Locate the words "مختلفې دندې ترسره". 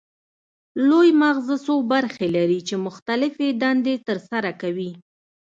2.87-4.51